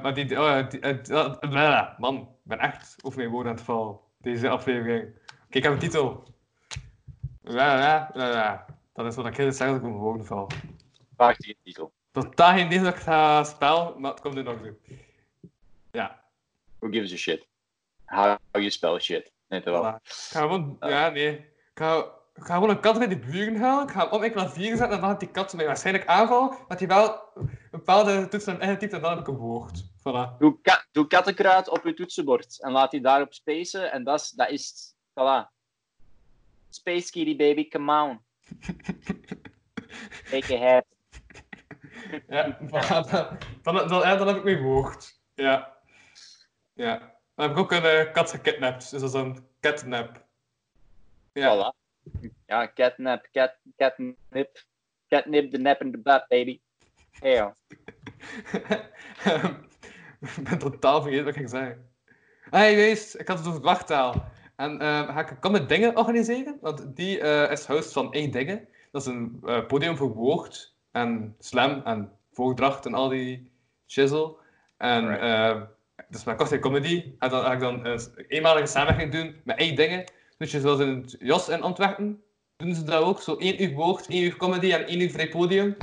[0.02, 3.56] maar die, oh, die, eh, dat- blah, man, ik ben echt over mijn woorden aan
[3.56, 3.98] het vallen.
[4.18, 5.02] Deze aflevering.
[5.46, 6.24] Oké, ik heb een titel.
[7.42, 8.66] Ja, ja, ja, ja.
[8.92, 10.50] Dat is wat ik heel zeg als ik op mijn woorden val.
[11.16, 11.92] Prachtige titel.
[12.10, 14.78] Totaal geen idee dat ik ga spel, maar het komt er nog doen.
[15.90, 16.22] Ja,
[16.78, 17.46] Who gives a shit?
[18.04, 19.32] How you spell shit.
[19.48, 19.82] Net wel.
[19.82, 20.02] voilà.
[20.02, 21.32] Ik ga gewoon, ja, nee.
[21.38, 23.84] Ik ga, ik ga gewoon een kat bij de buren halen.
[23.84, 26.56] Ik ga hem op mijn klavier zetten en dan gaat die kat mij waarschijnlijk aanvallen.
[26.68, 29.82] Dat hij wel een bepaalde toets aan ingetypt en dan heb ik een woord.
[29.82, 30.38] Voilà.
[30.38, 34.30] Doe, ka doe kattenkruid op je toetsenbord en laat die daarop spacen en dat is,
[34.30, 34.94] dat is.
[35.10, 35.50] Voilà.
[36.68, 38.20] Space Kitty baby, come on.
[40.30, 40.84] Take a head.
[42.28, 43.10] Ja, voilà.
[43.62, 45.20] Dan, dan, dan, ja, dan heb ik mijn woord.
[45.34, 45.76] Ja.
[46.72, 46.98] Ja.
[47.34, 48.90] Dan heb ik ook een eh, kat gekidnapt.
[48.90, 50.24] Dus dat is een catnap.
[51.32, 51.56] Ja.
[51.56, 51.81] Voilà.
[52.46, 54.64] Ja, catnap, cat, catnip.
[55.08, 56.60] Catnip the nap in the butt, baby.
[57.10, 57.36] Hey,
[60.36, 61.90] ik ben totaal vergeten wat ik ging zeggen.
[62.50, 64.30] Hey, wees, ik had het over het wachttaal.
[64.56, 66.58] En eh, ga ik met Dingen organiseren?
[66.60, 68.68] Want die eh, is host van één Dingen.
[68.90, 73.52] Dat is een eh, podium voor woord en slam en voordracht en al die
[73.86, 74.36] shizzle.
[74.76, 75.62] En eh,
[76.08, 79.76] dus met Kortrijk Comedy ga, dan, ga ik dan een eenmalige samenwerking doen met één
[79.76, 80.04] Dingen.
[80.38, 82.22] Dus je zoals in het Jos in Antwerpen
[82.56, 83.20] doen ze dat ook.
[83.20, 85.76] Zo één uur woord, één uur comedy en één uur vrij podium.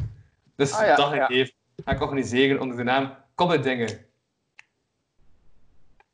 [0.55, 1.27] Dus Ah, ja, dat ga ik ja.
[1.27, 1.53] even
[1.85, 3.17] ga ik organiseren onder de naam
[3.61, 4.05] Dingen.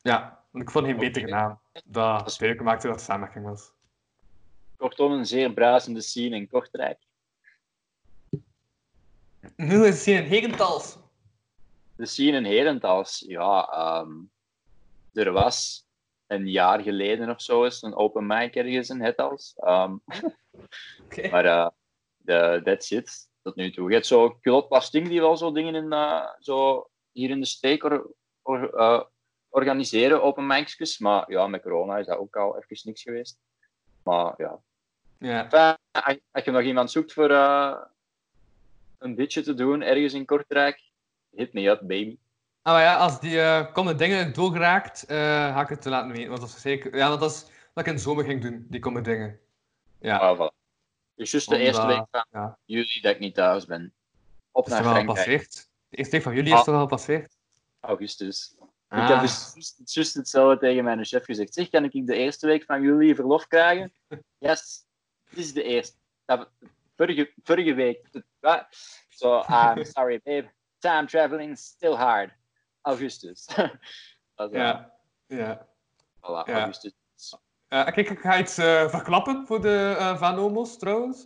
[0.02, 1.60] Ja, want ik vond geen betere naam.
[1.86, 3.72] Dat duidelijk maakte dat het samenwerking was.
[4.78, 7.00] Kortom, een zeer bruisende scene in Kortrijk.
[9.56, 10.98] Nu is het een Hegentals.
[11.96, 14.12] De scene in Herentals, ja, ehm,
[15.14, 15.85] er was
[16.36, 19.54] een jaar geleden of zo eens een open mic ergens in Hetals.
[19.56, 19.96] Ehm,
[21.32, 21.68] Maar eh,
[22.18, 23.88] de, that's it, tot nu toe.
[23.88, 27.46] Je hebt zo Culot Pasting die wel zo dingen in, eh, zo hier in de
[27.46, 29.02] steek or, or- eh,
[29.50, 33.38] organiseren, open mics, maar ja, met corona is dat ook al even niks geweest.
[34.04, 34.60] Maar ja.
[35.20, 35.44] Ja.
[35.44, 37.30] Enfin, als- als je nog iemand zoekt voor
[38.98, 40.82] een beetje te doen ergens in Kortrijk,
[41.30, 42.18] hit me up, baby.
[42.66, 45.18] Ah, maar ja, als die eh Kom met Dingen doorgeraakt, eh
[45.54, 46.28] ga ik het te laten weten.
[46.30, 46.96] Want dat is zeker...
[46.98, 49.40] Ja, dat is wat ik in de zomer ging doen, die Kom met Dingen.
[50.00, 50.18] Ja.
[50.18, 50.56] Ah, voilà.
[51.16, 52.58] Dus juist de Omdat- eerste week van ja.
[52.66, 53.94] juli dat ik niet thuis ben.
[54.52, 55.26] Op Is naar Frankrijk.
[55.90, 56.58] De eerste week van juli Ah.
[56.60, 57.38] is toch al gepasseerd?
[57.80, 58.56] Augustus.
[58.60, 59.10] Ik Ah.
[59.10, 61.54] heb dus juist- juist hetzelfde tegen mijn chef gezegd.
[61.54, 63.94] Zeg, kan ik de eerste week van juli verlof krijgen?
[64.38, 64.86] Yes,
[65.30, 65.98] dit is de eerste.
[66.26, 66.50] Dat-
[66.96, 68.10] Vorige, vorige week.
[69.10, 70.50] So, I'm sorry, babe.
[70.80, 72.32] Time traveling still hard.
[72.86, 73.48] Augustus.
[74.52, 74.92] Ja.
[75.28, 75.68] Ja.
[76.18, 76.60] Voilà, Ja.
[76.60, 76.94] augustus.
[77.68, 81.26] Eh, kijk, ik ga iets eh, verklappen voor de eh Vanomos trouwens.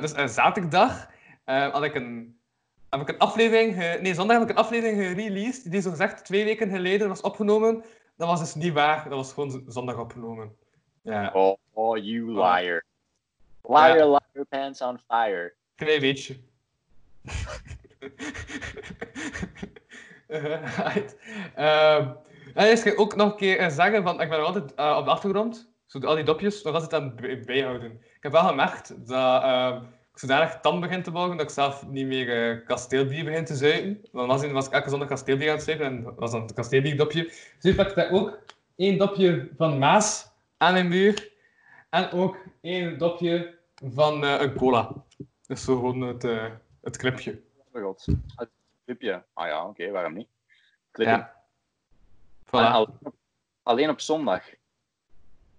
[0.00, 1.10] Dus zaterdag
[1.44, 2.38] had ik een,
[2.90, 6.24] heb ik een aflevering, ge- nee, zondag heb ik een aflevering gereleased die zo gezegd
[6.24, 7.84] twee weken geleden was opgenomen.
[8.16, 10.56] Dat was dus niet waar, dat was gewoon zondag opgenomen.
[11.02, 12.84] Ja, Oh, oh, you liar.
[13.62, 15.54] Liar, liar, pants on fire.
[15.74, 16.36] klein beetje.
[20.76, 21.16] Right.
[21.54, 22.08] Ehm,
[22.54, 25.10] en ga ook nog een keer eh, zeggen, van, ik ben altijd eh, op de
[25.10, 27.92] achtergrond, zo al die dopjes, nog altijd aan het bij- bijhouden.
[27.92, 31.86] Ik heb wel gemerkt dat ehm, ik zodanig tam begin te worden dat ik zelf
[31.86, 34.08] niet meer eh, kasteelbier begin te zuipen.
[34.12, 37.24] Dan was, ik elke zondag kasteelbier aan het zuipen en was dan het kasteelbierdopje.
[37.60, 38.38] Dus ik daar ook
[38.76, 41.32] één dopje van Maas aan mijn muur
[41.90, 45.04] en ook één dopje van een cola.
[45.46, 46.22] Dus zo gewoon het,
[46.82, 47.42] het clipje.
[47.72, 48.06] Oh god.
[48.86, 49.24] Clipje.
[49.32, 50.28] Ah ja, oké, waarom niet?
[50.92, 51.44] Ja.
[52.46, 52.92] Voilà.
[53.62, 54.42] Alleen op zondag.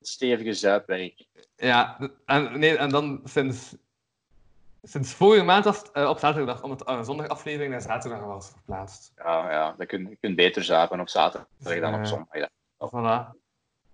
[0.01, 1.25] Stevige zuipwerk.
[1.55, 3.75] Ja, en, nee, en dan sinds,
[4.83, 8.49] sinds vorige maand was het eh, op zaterdag, omdat uh, zondag aflevering naar zaterdag was
[8.51, 9.11] verplaatst.
[9.15, 12.05] Ja, ja, dat kun, je kunt beter zuipen op zaterdag dan op Ja.
[12.05, 12.33] zondag.
[12.37, 12.49] Ja.
[12.77, 13.37] Voilà.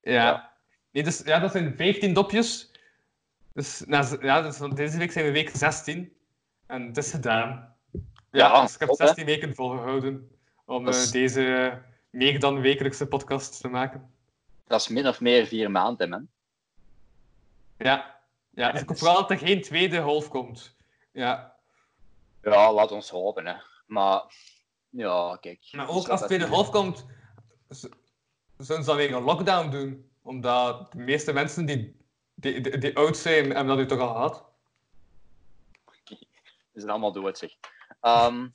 [0.02, 0.54] Ja.
[0.92, 2.72] Nee, dus, ja, dat zijn 15 dopjes.
[3.54, 6.18] Dus, na, ja, dus van deze week zijn we week 16.
[6.66, 7.73] En het is gedaan.
[8.34, 9.06] Ja, Ja, dus ik heb top, hè?
[9.06, 10.32] 16 weken volgehouden
[10.66, 11.78] om eh, is- deze eh,
[12.10, 14.12] meer dan wekelijkse podcast te maken.
[14.68, 16.28] Dat is min of meer vier maanden, man.
[17.78, 18.20] Ja,
[18.50, 20.76] ja dus ik hoop vooral dat er geen tweede half komt.
[21.12, 21.56] Ja.
[22.42, 23.56] Ja, laat ons hopen, hè.
[23.86, 24.24] Maar,
[24.90, 25.60] ja, kijk.
[25.72, 27.06] Maar ook als het tweede half komt,
[27.70, 27.86] z-
[28.58, 30.10] zouden ze dan weer een lockdown doen.
[30.22, 31.96] Omdat de meeste mensen die,
[32.34, 34.44] die, die, die oud zijn, hebben dat nu toch al gehad.
[36.74, 37.52] Ze zijn allemaal dood, zeg.
[38.04, 38.48] Ehm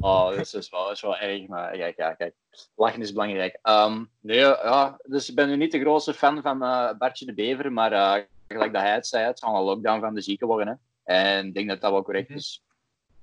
[0.00, 2.34] oh, dat is, dus wel, dat is wel erg, maar kijk, ja, kijk.
[2.74, 3.58] Lachen is belangrijk.
[3.62, 7.34] Ehm, nee, ja, dus ik ben nu niet de grootste fan van eh Bartje de
[7.34, 10.46] Bever, maar eh, gelijk dat hij het zei, het zal een lockdown van de zieken
[10.46, 10.66] worden.
[10.66, 10.74] Hè.
[11.14, 12.64] En ik denk dat dat wel correct is.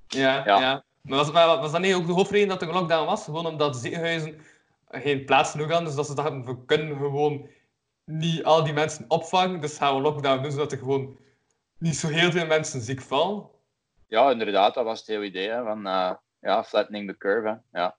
[0.08, 0.60] Ja, Ja.
[0.60, 0.84] ja.
[1.02, 3.24] Maar was, maar was dat niet ook de hoofdreden dat er een lockdown was?
[3.24, 4.42] Gewoon omdat ziekenhuizen
[4.90, 5.86] geen plaats genoeg hadden.
[5.86, 7.50] Dus dat ze dachten, we kunnen gewoon
[8.06, 9.62] niet al die mensen opvangen.
[9.62, 11.18] Dus gaan we lockdown doen, zodat er gewoon
[11.78, 13.50] niet zo heel veel mensen ziek vallen.
[14.14, 17.62] Ja, inderdaad, dat was het hele idee hè, van eh, ja, flattening the curve.
[17.72, 17.80] Hè.
[17.80, 17.98] Ja.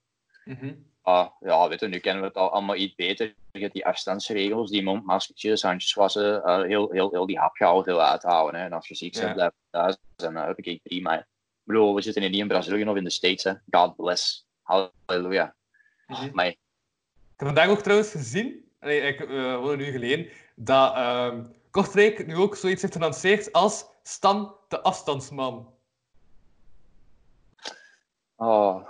[1.03, 3.35] Ah, ja, weet je, nu kennen we het al allemaal iets beter.
[3.53, 8.03] Je hebt die afstandsregels, die mondmaskertjes, handjes wassen, eh, heel, heel, heel die hapgehouden heel
[8.03, 8.61] uithouden.
[8.61, 8.67] Hè.
[8.67, 9.33] En als je ziek bent, Ja.
[9.33, 9.97] blijf thuis.
[10.17, 11.19] En uh, heb ik prima.
[11.19, 11.27] Ik
[11.63, 13.45] bedoel, we zitten hier niet in Brazilië of in de States.
[13.45, 13.53] Hè.
[13.71, 14.47] God bless.
[14.63, 15.55] Halleluja.
[16.07, 16.31] Mhm.
[16.33, 16.59] Maar Ik
[17.37, 22.37] heb vandaag ook trouwens gezien, nee, ik eh hoorde nu geleden, dat ehm Kortrijk nu
[22.37, 25.75] ook zoiets heeft gelanceerd als Stan de afstandsman.
[28.49, 28.89] Oh,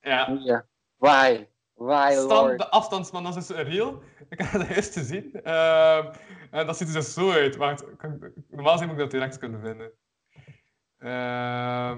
[0.00, 0.38] Ja.
[0.44, 0.66] ja.
[0.96, 1.46] Why?
[1.74, 2.58] Why, Stan Lord?
[2.58, 4.02] de afstandsman, dat is dus een reel.
[4.28, 5.32] Ik heb dat eerst gezien.
[5.42, 6.12] Ehm,
[6.50, 7.56] en dat ziet er dus zo uit.
[7.96, 9.92] Kan- normaal gezien moet ik dat direct kunnen vinden.
[10.98, 11.96] Ehm,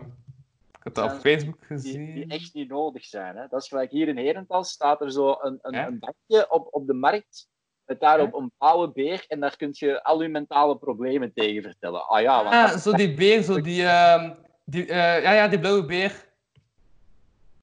[0.78, 2.14] ik heb dat op Facebook die, gezien.
[2.14, 3.36] die echt niet nodig zijn.
[3.36, 3.46] Hè.
[3.48, 5.86] Dat is gelijk hier in Herentals staat er zo een, een, Ja.
[5.86, 7.48] een bakje op, op de markt
[7.84, 12.06] met daarop een blauwe beer en daar kun je al je mentale problemen tegen vertellen.
[12.08, 15.48] Ah ja, want Ah, dat- zo die beer, zo die, ehm, die eh, ja, ja,
[15.48, 16.25] die blauwe beer.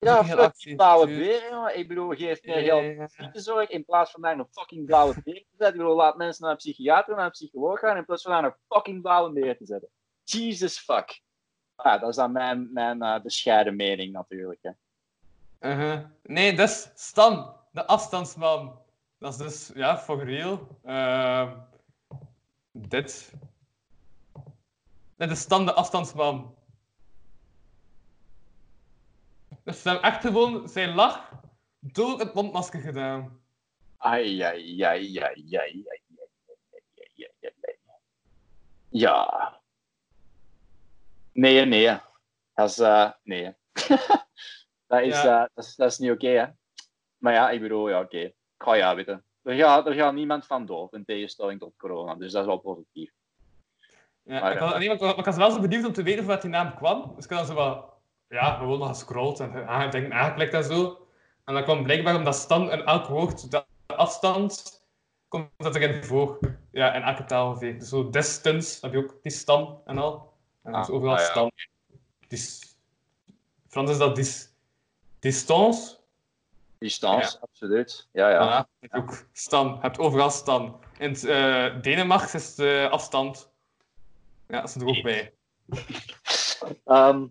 [0.04, 1.78] Ja, heel fuck actie, die blauwe beer, jongen.
[1.78, 5.34] Ik bedoel, geef meer geld aan ziekenzorg in plaats van daar een fucking blauwe beer
[5.34, 5.68] te zetten.
[5.68, 8.44] Ik bedoel, laat mensen naar een psychiater, naar een psycholoog gaan in plaats van daar
[8.44, 9.90] een fucking blauwe beer te zetten.
[10.24, 11.22] Jesus fuck.
[11.76, 14.60] Ah, dat is dan mijn, mijn eh, bescheiden mening natuurlijk.
[14.62, 14.72] Hè.
[15.72, 16.00] Uh-huh.
[16.24, 18.80] Nee, dat is Stan, de afstandsman.
[19.18, 20.68] Dat is dus, ja, voor real.
[20.84, 21.52] Ehm,
[22.72, 23.34] dit.
[25.16, 26.56] Dit is Stan, de afstandsman.
[29.84, 31.32] Ze hebben echt gewoon zijn lach
[31.80, 33.42] door het mondmasker gedaan.
[33.98, 35.86] Ai, ai, ai, ai, ai,
[38.90, 39.62] Ja.
[41.32, 42.00] Nee, nee.
[42.54, 43.54] Dat is, eh, nee.
[44.88, 46.46] dat, is, eh, dat, is, dat is niet oké, hè.
[47.18, 48.06] Maar ja, ik bedoel, ja, oké.
[48.06, 48.24] Okay.
[48.26, 49.26] Ik ga ja weten.
[49.42, 52.16] Er gaat, er gaat niemand van dood, in tegenstelling tot corona.
[52.16, 53.12] Dus dat is wel positief.
[54.22, 56.42] Ja, maar, ik, was, eh, nee, maar wel zo benieuwd om te weten van waar
[56.42, 57.14] die naam kwam.
[57.16, 57.93] Dus ik had zo wat
[58.28, 61.08] ja, gewoon nog gescrolld en aangeklikt aangeklikt en zo.
[61.46, 64.82] En dan kwam blijkbaar omdat Stan in elk woord, de afstand,
[65.28, 66.40] komt dat erin voor.
[66.72, 67.80] Ja, in elke taal ongeveer.
[67.80, 70.34] Dus zo distance, heb je ook die stan en al.
[70.64, 71.26] En dus Ah, overal ah, ja.
[71.26, 71.52] stan.
[72.28, 72.76] Dis,
[73.68, 74.54] Frans is dat dis,
[75.20, 75.98] distance.
[76.78, 78.10] Distance, absoluut.
[78.12, 78.44] Ja, ja.
[78.44, 78.68] Ja.
[78.80, 79.68] heb je ook stan.
[79.68, 80.80] Je hebt overal stan.
[80.98, 83.52] In het, eh, Denemarken is de afstand.
[84.48, 85.34] Ja, dat is er ook bij.
[86.86, 87.26] Ehm,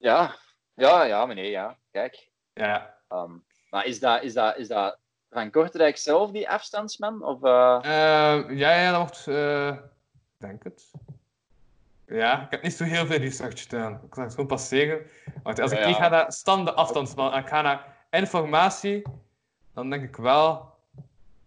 [0.00, 0.34] ja.
[0.74, 1.76] Ja, ja, meneer, ja.
[1.90, 2.30] Kijk.
[2.52, 2.94] Ja.
[3.08, 3.32] Ehm,
[3.70, 4.98] maar is dat, is, dat, is dat
[5.30, 7.24] van Kortrijk zelf, die afstandsman?
[7.24, 9.26] Of, Eh, ja, ja, dat wordt.
[9.26, 10.90] Ik denk het.
[12.06, 14.00] Ja, ik heb niet zo heel veel research gedaan.
[14.06, 15.06] Ik zal het gewoon passeren.
[15.42, 19.02] Want als ik Ja, ga naar standen afstandsman en ik ga naar informatie,
[19.74, 20.74] dan denk ik wel.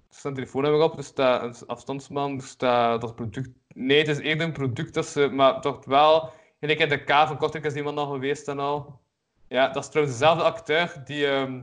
[0.09, 3.49] Er staat een telefoonnummer op, er staat een afstandsman, er staat dat product.
[3.67, 6.33] Nee, het is eerder een product dat ze, maar toch wel.
[6.63, 9.01] Gelijk in de K van Kortrijk is iemand al geweest en al.
[9.47, 11.27] Ja, dat is trouwens dezelfde acteur die.
[11.27, 11.61] ehm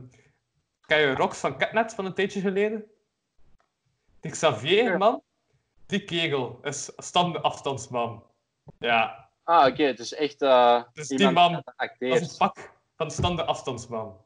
[0.85, 2.85] ken je Rox van Catnet van een tijdje geleden?
[4.19, 5.21] Die Xavier, man.
[5.85, 8.23] Die kegel is stand afstandsman.
[8.79, 10.39] Ja, Ah, oké, het is echt
[10.93, 14.17] Dus die iemand man, dat is een pak van stande afstandsman.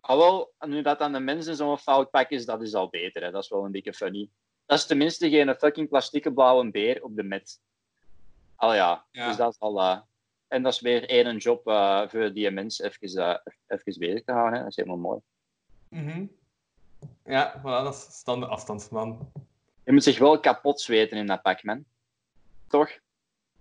[0.00, 3.22] Ah, wel, nu dat aan de mensen zo'n fout pak is, dat is al beter.
[3.22, 3.30] Hè.
[3.30, 4.28] Dat is wel een dikke funny.
[4.66, 7.60] Dat is tenminste geen fucking plastieke blauwe beer op de met.
[8.62, 9.26] Al ja, Ja.
[9.28, 9.80] dus dat is al...
[9.80, 9.98] eh,
[10.48, 14.32] en dat is weer één job eh, voor die mensen even, eh, even bezig te
[14.32, 14.52] houden.
[14.54, 14.58] Hè.
[14.62, 15.20] Dat is helemaal mooi.
[15.88, 16.24] Mhm.
[17.24, 19.30] Ja, voilà, dat is stande afstandsman.
[19.84, 21.84] Je moet zich wel kapot zweten in dat pak, man.
[22.68, 22.90] Toch?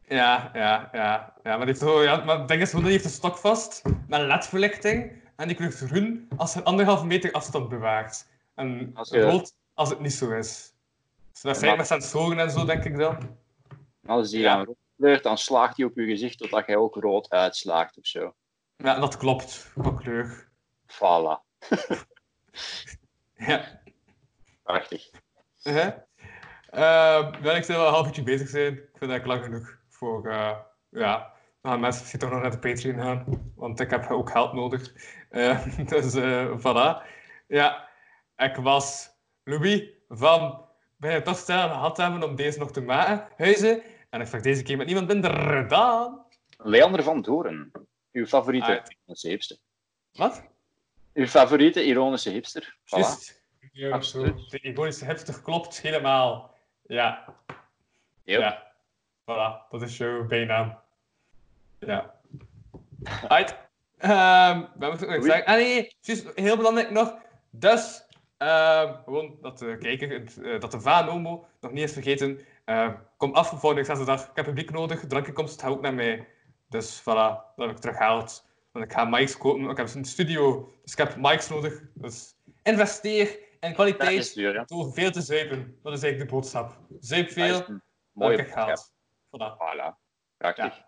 [0.07, 1.33] Ja, ja, ja.
[1.43, 5.11] ja maar, zo, ja, maar het ding is die heeft een stok vast met ledverlichting
[5.35, 8.25] en die kleurt groen als je een anderhalve meter afstand bewaart.
[8.55, 10.73] En Als je- rood als het niet zo is.
[11.31, 13.37] Dus dat zijn met sensoren en zo, denk ik dan.
[14.05, 14.63] Als die Ja.
[14.63, 18.35] rood kleurt, dan slaagt hij op je gezicht totdat jij ook rood uitslaagt of zo.
[18.75, 19.71] Ja, dat klopt.
[19.77, 20.49] Qua kleur.
[20.87, 21.39] Voilà.
[23.33, 23.81] Ja.
[24.63, 25.09] Prachtig.
[25.63, 25.87] Uh
[27.41, 28.73] ja, ik zou wel een half uurtje bezig zijn.
[28.73, 30.27] Ik vind dat ik lang genoeg voor...
[30.27, 30.57] eh,
[30.89, 33.51] ja, gaan mensen misschien toch nog naar de Patreon gaan.
[33.55, 34.93] Want ik heb ook geld nodig.
[35.29, 37.07] Eh, dus eh voilà.
[37.47, 37.89] Ja,
[38.37, 39.09] ik was
[39.43, 40.65] Louis van
[40.97, 43.81] ben je toch snel aan de hand hebben om deze nog te maken, huizen.
[44.11, 46.25] En ik vraag deze keer met niemand minder dan...
[46.57, 47.71] Leander van Doren.
[48.11, 49.57] Uw favoriete Ah, ironische hipster.
[50.11, 50.43] Wat?
[51.13, 52.75] Uw favoriete ironische hipster.
[52.77, 52.83] Voilà.
[52.99, 53.43] Juist.
[53.71, 54.49] Ja, Absoluut.
[54.49, 56.57] De ironische hipster klopt helemaal.
[56.87, 57.35] Ja.
[58.23, 58.39] Yep.
[58.39, 58.73] Ja.
[59.21, 60.79] Voilà, dat is jouw bijnaam.
[61.79, 62.15] Ja.
[63.27, 63.57] Right.
[63.97, 65.29] Ehm we moeten ook nog Oei.
[65.31, 65.45] zeggen.
[65.45, 67.15] Ah nee, juist, heel belangrijk nog.
[67.49, 68.03] Dus,
[68.37, 72.39] ehm, gewoon dat de kijker, eh, dat de Vanomo nog niet is vergeten.
[72.71, 74.29] Ehm, kom af volgende zaterdag.
[74.29, 75.07] Ik heb publiek nodig.
[75.07, 76.27] Drankenkomst gaat ook naar mij.
[76.69, 78.49] Dus voilà, dat heb ik teruggehaald.
[78.71, 79.69] Want ik ga mics kopen.
[79.69, 81.81] Ik heb een studio, dus ik heb mics nodig.
[81.93, 85.77] Dus investeer in kwaliteit duur, door veel te zuipen.
[85.83, 86.77] Dat is eigenlijk de boodschap.
[86.99, 87.65] Zuip veel,
[88.11, 88.65] boodschap.
[88.65, 88.93] geld.
[89.25, 89.57] Voilà.
[89.57, 89.95] Voilà.
[90.37, 90.81] Prachtig.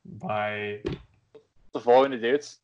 [0.00, 0.80] Bye.
[0.82, 0.92] Tot
[1.70, 2.62] de volgende, dudes.